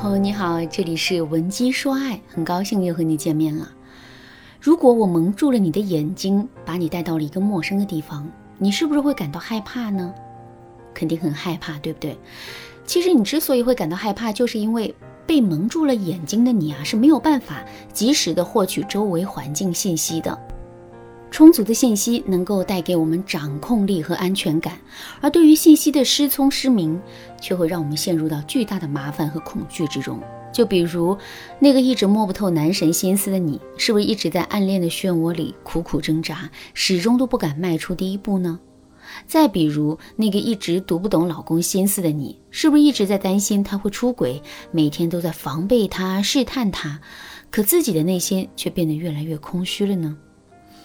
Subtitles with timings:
[0.00, 3.70] 朋友你好，这里是文姬说爱，很高兴又和你见面了。
[4.58, 8.26] 如果我蒙住了你的眼睛，把你带到了一个陌生的地方，
[8.56, 10.14] 你是不是会感到害怕呢？
[10.94, 12.18] 肯定很害怕，对不对？
[12.86, 14.94] 其实你之所以会感到害怕，就是因为
[15.26, 17.62] 被蒙住了眼睛的你啊，是没有办法
[17.92, 20.38] 及时的获取周围环境信息的。
[21.30, 24.78] 充足的信息能够带给我们掌控力和安全感，
[25.20, 27.00] 而对于信息的失聪失明，
[27.40, 30.20] 却会让我们陷入到巨大的麻烦和恐惧之中。
[30.52, 31.16] 就比如
[31.60, 38.58] 那个一直摸不透男神心思的你，是不是一直在暗恋的漩涡里苦苦挣扎，始终都不敢迈出第一步呢？
[39.26, 44.42] 再比如那个一直读不懂老公心思的你，是不是一直在担心他会出轨，
[44.72, 47.00] 每天都在防备他、试探他，
[47.50, 50.16] 可自己的内心却变得越来越空虚了呢？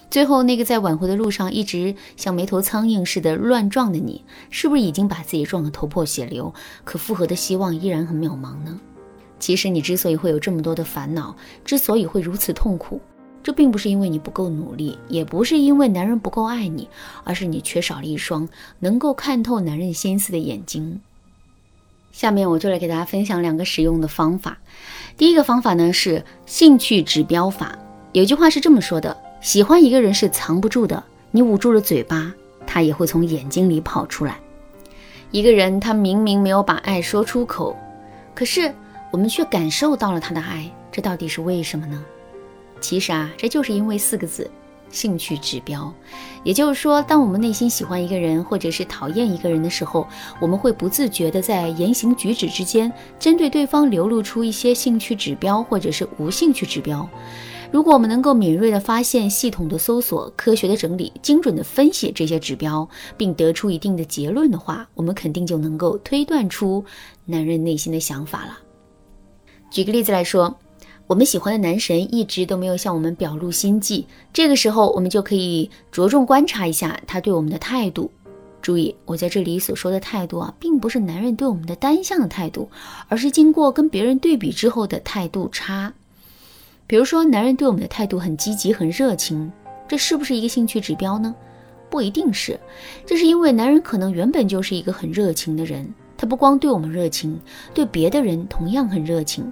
[0.09, 6.54] 最后，那个在挽回的路上一直像没头苍蝇似的乱撞的你，是不是已经把自己撞得头破血流？
[6.86, 8.80] 可复合的希望依然很渺茫呢？
[9.40, 11.35] 其实，你之所以会有这么多的烦恼，
[11.66, 13.02] 之所以会如此痛苦，
[13.44, 16.88] 这并不是因为你不够努力，也不是因为男人不够爱你，
[17.26, 18.48] 而是你缺少了一双
[18.79, 21.01] 能够看透男人心思的眼睛。
[22.13, 24.57] 下面我就来给大家分享两个实用的方法。
[25.18, 27.77] 第一个方法呢是兴趣指标法。
[28.13, 29.24] 有句话是这么说的。
[29.46, 32.34] 喜欢一个人是藏不住的，你捂住了嘴巴，
[32.65, 34.40] 他也会从眼睛里跑出来。
[35.29, 37.77] 一个人他明明没有把爱说出口，
[38.34, 38.73] 可是
[39.12, 42.04] 我们却感受到了他的爱，这到底是为什么呢？
[42.82, 44.49] 其实啊，这就是因为四个字：
[44.90, 45.93] 兴趣指标。
[46.43, 50.07] 也就是说，当我们内心喜欢一个人，或者是讨厌一个人的时候，
[50.40, 57.07] 我们会不自觉地在言行举止之间，针对对方流露出一些兴趣指标，或者是无兴趣指标。
[57.76, 66.81] 如果我们能够敏锐地发现、系统的搜索、科学的整理、精准的分析这些指标，并得出一定的结论的话，我们肯定就能够推断出
[67.25, 68.57] 男人内心的想法了。
[69.69, 70.57] 举个例子来说，
[71.06, 78.09] 我们喜欢的男神一直都没有向我们表露心迹，这个时候我们就可以着重观察一下他对我们的态度。
[78.61, 82.69] 注意，我在这里所说的态度啊，并不是男人对我们的单向的态度，
[83.09, 85.94] 而是经过跟别人对比之后的态度差。
[86.88, 89.51] 比如说，男人对我们的态度很积极、很热情，
[89.88, 91.34] 这是不是一个兴趣指标呢？
[91.90, 92.59] 不一定是，
[93.06, 97.40] 这是因为男人可能原本就是一个很热情的人，他不光对我们热情，
[97.74, 99.51] 对别的人同样很热情。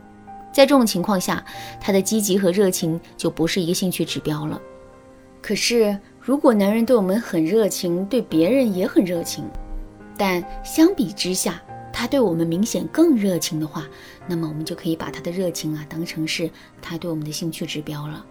[0.51, 1.43] 在这种情况下，
[1.81, 4.61] 他的积极和热情就不是一个兴趣指标了。
[5.41, 9.43] 可是，如果男人对我们很热情，对别人也很热情，
[10.15, 11.59] 但相比之下，
[12.03, 13.87] 他对我们明显更热情的话，
[14.27, 18.25] 那么我们就可以把他的热情啊当成是他对我们的兴趣指标了。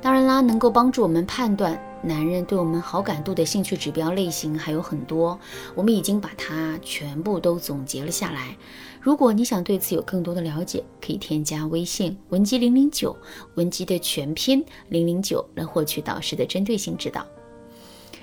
[0.00, 5.38] 当然啦，能够帮助我们判断男人对我们好感度的兴趣指标类型还有很多，
[5.74, 8.56] 我们已经把它全部都总结了下来。
[9.02, 13.14] 如果你想对此有更多的了解，可以添加微信文姬零零九，
[13.56, 17.26] 文姬的全拼零零九来获取导师的针对性指导。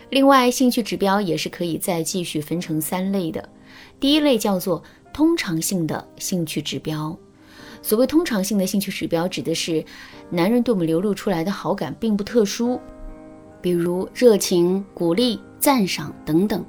[0.10, 3.48] 另外，兴趣指标也是可以再继续分成三类的。
[4.00, 4.84] 第一类叫做
[5.14, 7.18] 通常性的兴趣指标。
[7.82, 9.84] 所谓通常性的兴趣指标，指的是
[10.30, 12.80] 男人对我们流露出来的好感并不特殊，
[13.62, 16.66] 比如热情、鼓励、赞赏等等，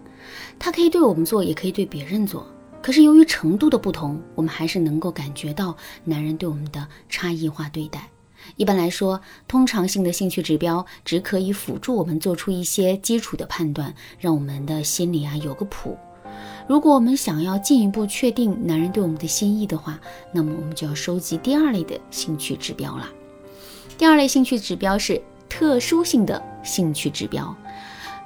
[0.58, 2.46] 他可以对我们做，也可以对别人做。
[2.80, 8.08] 可是由于程度的不同，我们还是能够感觉到男人对我们的差异化对待。
[8.56, 15.98] 一般来说，通常性的兴趣指标只可以辅助我们做出一些基础的判断，让我们的心里啊有个谱。
[16.68, 19.98] 如果我们想要进一步确定男人对我们的心意的话，
[20.30, 23.08] 那么我们就要收集第二类的兴趣指标了。
[23.96, 25.18] 第二类兴趣指标是
[25.48, 27.56] 特殊性的兴趣指标。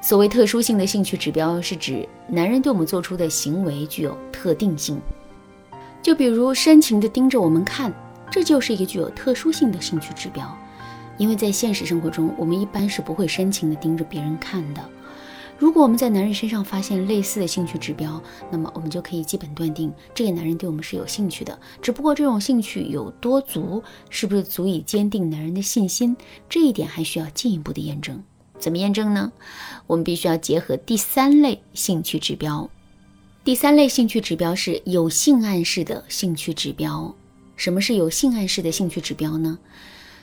[0.00, 5.00] 所谓特殊性的兴趣指标，是指男人对我们做出的行为具有特定性。
[6.03, 7.94] 就比如深情地盯着我们看，
[8.28, 10.53] 这就是一个具有特殊性的兴趣指标。
[11.16, 14.80] 因为在现实生活中，我们一般是不会深情地盯着别人看的。
[15.62, 21.56] 如果我们在男人身上发现类似的兴趣指标，那么我们就可以基本断定这个男人对我们是有兴趣的。
[21.80, 23.80] 只不过这种兴趣有多足，
[24.10, 26.16] 是不是足以坚定男人的信心，
[26.48, 28.20] 这一点还需要进一步的验证。
[28.59, 29.30] 怎么验证呢？
[29.86, 32.68] 我们必须要结合第三类兴趣指标。
[33.44, 37.15] 第三类兴趣指标是有性暗示的兴趣指标。
[37.54, 39.56] 什么是有性暗示的兴趣指标呢？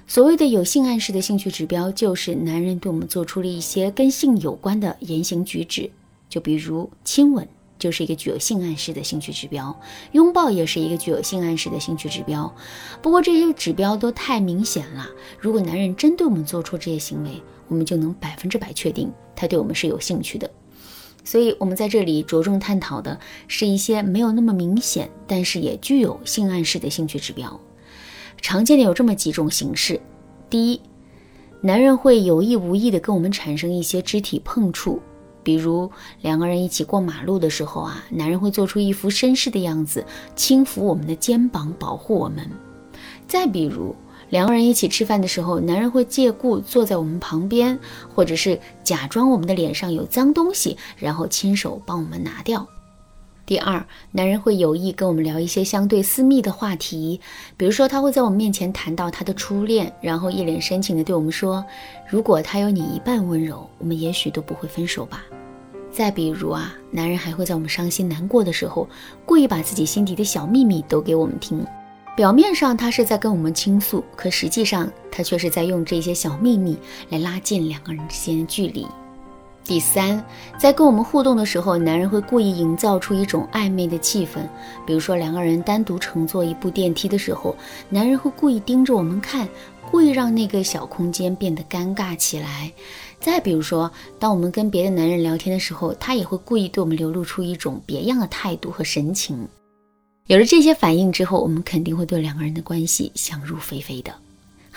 [0.09, 5.91] 所谓的有性暗示的兴趣指标，就是男人对我们做出了一些跟性有关的言行举止，
[6.27, 7.47] 就比如亲吻
[7.77, 9.79] 就是一个具有性暗示的兴趣指标，
[10.13, 12.51] 拥抱也是一个具有性暗示的兴趣指标。
[13.03, 15.07] 不过这些指标都太明显了，
[15.39, 17.29] 如果男人真对我们做出这些行为，
[17.67, 20.50] 我们就能百分之百确定他对我们是有兴趣的。
[21.23, 27.59] 所以，我们在这里着重探讨的是一些没有那么明显，但是也具有性暗示的兴趣指标。
[28.41, 30.00] 常见的有这么几种形式：
[30.50, 30.81] 第一，
[31.62, 35.00] 男人会有意无意的跟我们产生一些肢体碰触，
[35.44, 35.89] 比如
[36.21, 40.06] 两个人一起过马路的时候啊，男人会做出一副绅士的样子，
[40.36, 42.45] 轻抚我们的肩膀，保护我们；
[43.27, 43.95] 再比如，
[44.30, 47.77] 两个人一起吃饭的时候，男人会借故坐在我们旁边，
[48.13, 52.65] 或者是假装我们的脸上有脏东西，然后亲手帮我们拿掉。
[53.50, 57.19] 第二，男人会有意跟我们聊一些相对私密的话题，
[57.57, 61.66] 比如说他会在我们面前谈到他的初恋，然后一脸深情的对我们说
[62.07, 65.24] ：“如果他有你一半温柔，我们也许都不会分手吧。”
[65.92, 68.88] 再比如啊，男人还会在我们伤心难过的时候，
[69.25, 71.66] 故意把自己心底的小秘密都给我们听。
[72.16, 76.78] 表面上他是在跟我们倾诉，可实际上他却是在用这些小秘密
[77.10, 78.86] 来拉近两个人之间的距离。
[79.63, 80.23] 第三，
[80.57, 84.39] 在跟我们互动的时候，男人会故意营造出一种暧昧的气氛，
[84.85, 87.56] 比如说两个人单独乘坐一部电梯的时候，
[87.88, 89.47] 男人会故意盯着我们看，
[89.91, 92.71] 故意让那个小空间变得尴尬起来。
[93.19, 99.47] 再比如说，当我们跟别的男人聊天的时候，他也会故意对我们流露出一种别样的态度和神情。
[100.25, 104.11] 有了这些反应之后，我们肯定会对两个人的关系想入非非的。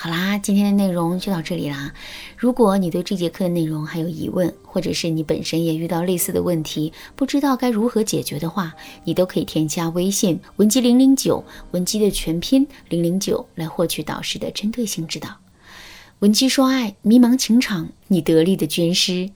[0.03, 1.95] 好啦，今天的内容就到这里啦。
[2.37, 15.37] 如果你对这节课的内容还有疑问，或者是你本身也遇到类似的问题，不知道该如何解决的话，你都可以添加微信文姬零零九，文姬的全拼零零九，来获取导师的针对性指导。
[16.19, 19.31] 文姬说爱，迷茫情场，你得力的军师。